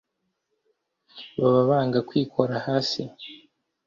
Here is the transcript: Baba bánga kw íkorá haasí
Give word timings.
Baba 1.39 1.61
bánga 1.69 1.99
kw 2.07 2.11
íkorá 2.21 2.57
haasí 2.65 3.03